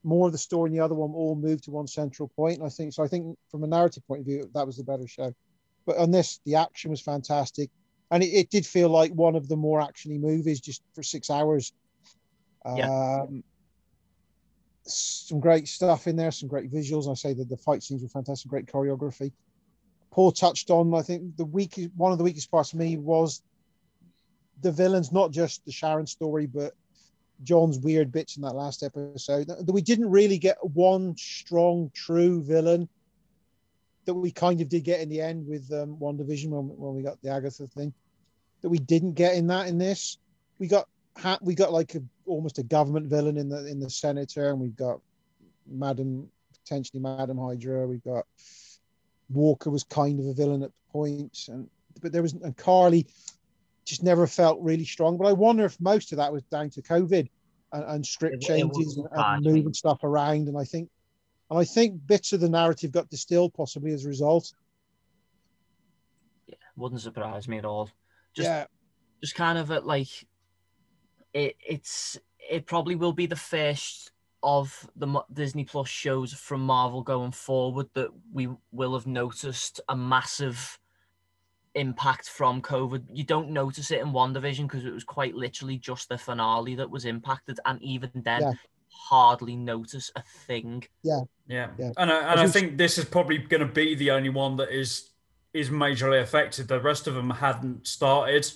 [0.02, 2.58] More of the story in the other one all moved to one central point.
[2.58, 3.02] And I think so.
[3.02, 5.34] I think from a narrative point of view, that was the better show.
[5.86, 7.70] But on this, the action was fantastic,
[8.14, 11.30] and it, it did feel like one of the more actiony movies just for six
[11.30, 11.72] hours.
[12.64, 12.88] Yeah.
[12.88, 13.42] Um,
[14.84, 17.10] some great stuff in there, some great visuals.
[17.10, 19.32] I say that the fight scenes were fantastic, great choreography.
[20.12, 23.42] Paul touched on, I think the weakest one of the weakest parts for me was
[24.62, 26.72] the villains, not just the Sharon story, but
[27.42, 29.48] John's weird bits in that last episode.
[29.48, 32.88] That we didn't really get one strong, true villain
[34.04, 37.02] that we kind of did get in the end with um, WandaVision when, when we
[37.02, 37.92] got the Agatha thing.
[38.64, 40.16] That we didn't get in that in this.
[40.58, 43.90] We got ha- we got like a, almost a government villain in the in the
[43.90, 45.00] senator, and we've got
[45.66, 46.30] Madam
[46.62, 47.86] potentially Madam Hydra.
[47.86, 48.24] We've got
[49.28, 51.68] Walker was kind of a villain at points, and
[52.00, 53.06] but there was and Karli
[53.84, 55.18] just never felt really strong.
[55.18, 57.28] But I wonder if most of that was down to COVID
[57.74, 60.48] and, and script It- it changes and, and moving stuff around.
[60.48, 60.88] And I think,
[61.50, 64.54] and I think bits of the narrative got distilled possibly as a result.
[66.46, 67.90] Yeah, wouldn't surprise me at all.
[68.34, 68.64] Just yeah,
[69.22, 70.08] just kind of at like
[71.32, 74.10] it it's it probably will be the first
[74.42, 79.96] of the Disney Plus shows from Marvel going forward that we will have noticed a
[79.96, 80.78] massive
[81.74, 83.04] impact from COVID.
[83.12, 86.90] You don't notice it in WandaVision because it was quite literally just the finale that
[86.90, 88.52] was impacted, and even then, Yeah.
[88.92, 90.84] hardly notice a thing.
[91.02, 91.70] Yeah, Yeah.
[91.96, 94.70] and I, and I think this is probably going to be the only one that
[94.70, 95.10] is
[95.54, 96.68] is majorly affected.
[96.68, 98.50] The rest of them hadn't started.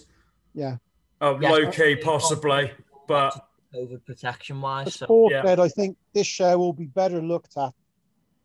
[0.52, 0.76] yeah.
[1.20, 1.50] Oh, Yeah.
[1.50, 2.70] Loki, possibly,
[3.08, 4.86] but COVID protection wise.
[4.88, 5.42] As So Paul yeah.
[5.42, 7.72] said, I think this show will be better looked at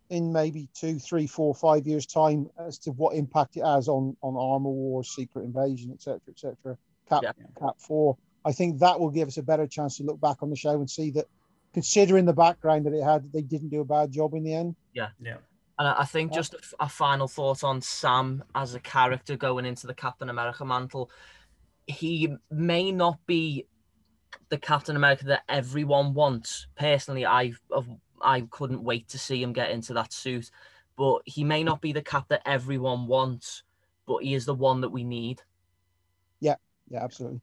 [0.10, 4.16] in maybe two, three, four, five years' time as to what impact it has on
[4.22, 6.78] on Armor Wars, Secret Invasion, etc., etc.
[7.10, 7.32] Cap Yeah.
[7.60, 8.18] Cap Four.
[8.46, 10.74] I think that will give us a better chance to look back on the show
[10.80, 11.26] and see that,
[11.74, 14.76] considering the background that it had, they didn't do a bad job in the end.
[14.94, 15.38] Yeah, yeah.
[15.80, 16.38] And I I think Yeah.
[16.38, 21.10] just a final thought on Sam as a character going into the Captain America mantle.
[21.88, 23.66] He may not be
[24.50, 26.68] the Captain America that everyone wants.
[26.76, 27.88] Personally, I of
[28.22, 30.50] I couldn't wait to see him get into that suit.
[30.96, 33.64] But he may not be the cap that everyone wants,
[34.06, 35.42] but he is the one that we need.
[36.40, 36.56] Yeah,
[36.88, 37.42] yeah, absolutely.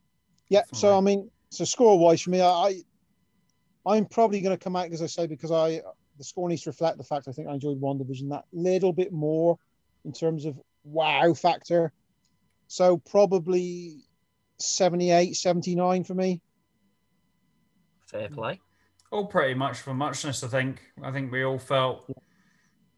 [0.49, 0.63] Yeah.
[0.73, 0.99] So Fine.
[0.99, 2.83] I mean, so score wise for me, I
[3.85, 5.83] I'm probably going to come out as I say because I
[6.21, 9.11] the score needs to reflect the fact I think I enjoyed WandaVision that little bit
[9.11, 9.59] more
[10.05, 11.93] in terms of wow factor.
[12.69, 14.03] So probably
[14.59, 16.43] 78, 79 for me.
[18.05, 18.61] Fair play.
[19.11, 20.83] All pretty much for muchness, I think.
[21.03, 22.07] I think we all felt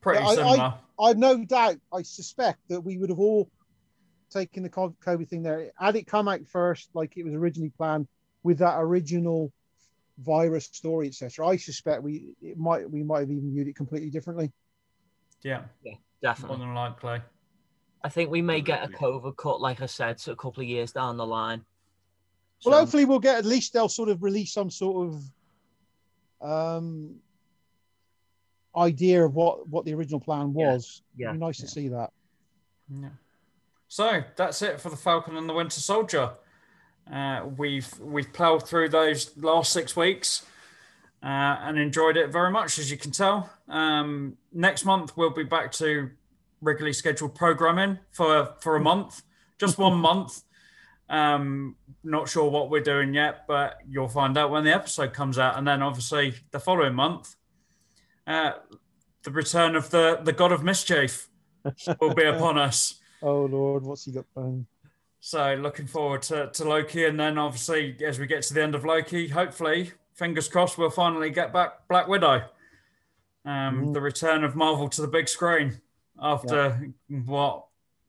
[0.00, 0.74] pretty Yeah, I- I- similar.
[0.98, 1.76] I've no doubt.
[1.92, 3.48] I suspect that we would have all
[4.30, 5.70] taken the co- COVID thing there.
[5.78, 8.08] Had it come out first, like it was originally planned,
[8.42, 9.52] with that original
[10.22, 11.46] virus story, etc.
[11.46, 14.52] I suspect we it might we might have even viewed it completely differently.
[15.42, 16.58] yeah, yeah, Definitely.
[16.58, 17.20] than likely.
[18.04, 19.30] I think we may get a Absolutely.
[19.30, 21.64] COVID cut, like I said, so a couple of years down the line.
[22.64, 27.16] Well, hopefully we'll get at least they'll sort of release some sort of um
[28.76, 31.02] idea of what what the original plan was.
[31.16, 31.66] yeah, It'd nice yeah.
[31.66, 32.10] to see that.
[32.88, 33.08] Yeah.
[33.88, 36.30] So that's it for the Falcon and the Winter Soldier.
[37.10, 40.44] Uh, we've we've ploughed through those last six weeks
[41.22, 43.50] uh, and enjoyed it very much, as you can tell.
[43.68, 46.10] Um, next month we'll be back to
[46.60, 49.22] regularly scheduled programming for for a month,
[49.58, 50.42] just one month.
[51.08, 55.38] Um, not sure what we're doing yet, but you'll find out when the episode comes
[55.38, 57.36] out, and then obviously the following month,
[58.26, 58.52] uh,
[59.22, 61.28] the return of the the God of Mischief
[62.00, 62.98] will be upon us.
[63.24, 64.66] Oh Lord, what's he got planned?
[65.24, 68.74] So looking forward to, to Loki, and then obviously as we get to the end
[68.74, 72.42] of Loki, hopefully, fingers crossed, we'll finally get back Black Widow.
[73.44, 73.94] Um, Mhm.
[73.94, 75.80] The return of Marvel to the big screen
[76.20, 76.92] after
[77.24, 77.66] what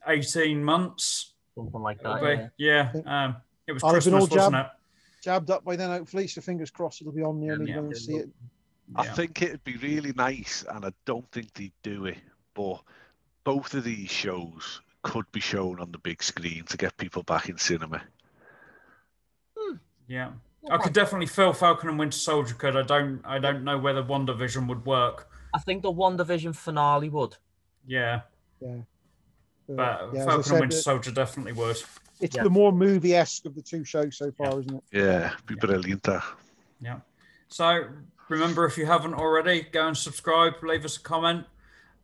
[0.07, 1.33] eighteen months?
[1.53, 2.51] something like that.
[2.57, 2.91] Yeah.
[2.95, 3.35] Yeah, um,
[3.67, 4.71] it was I've been Christmas, all wasn't jabbed.
[4.73, 5.23] it?
[5.23, 6.25] Jabbed up by then, hopefully.
[6.27, 7.75] So fingers crossed it'll be on nearly Yeah.
[7.75, 8.29] going to see it.
[8.95, 9.13] I Yeah.
[9.13, 12.17] think it'd be really nice, and I don't think they'd do it,
[12.55, 12.81] but
[13.43, 17.49] both of these shows could be shown on the big screen to get people back
[17.49, 18.01] in cinema.
[20.07, 20.31] Yeah,
[20.69, 22.75] I could definitely feel Falcon and Winter Soldier could.
[22.75, 23.21] I don't.
[23.23, 25.29] I don't know whether WandaVision would work.
[25.53, 27.35] I think the WandaVision finale would.
[27.87, 28.21] Yeah,
[28.59, 28.77] Yeah.
[29.69, 31.77] but yeah, Falcon said, and Winter Soldier definitely would.
[32.19, 32.43] it's Yeah.
[32.43, 34.83] the more movie esque of the two shows so far, isn't it?
[34.91, 36.03] Yeah, be brilliant.
[36.03, 36.23] That.
[36.81, 36.99] Yeah.
[37.47, 37.85] So
[38.29, 40.55] remember, if you haven't already, go and subscribe.
[40.63, 41.45] Leave us a comment.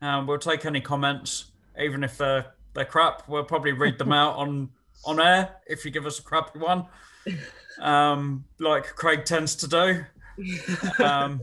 [0.01, 3.27] Um, we'll take any comments, even if they're they're crap.
[3.27, 4.69] We'll probably read them out on
[5.05, 6.85] on air if you give us a crappy one,
[7.79, 10.05] um, like Craig tends to do.
[11.03, 11.41] Um,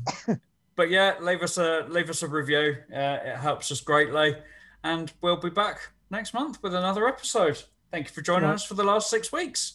[0.76, 2.76] but yeah, leave us a leave us a review.
[2.92, 4.36] Uh, it helps us greatly,
[4.84, 7.62] and we'll be back next month with another episode.
[7.90, 8.54] Thank you for joining Right.
[8.54, 9.74] us for the last six weeks.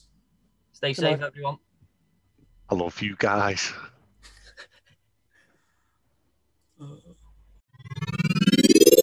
[0.74, 1.28] Stay Good safe, night.
[1.28, 1.58] everyone.
[2.70, 3.74] I love you guys.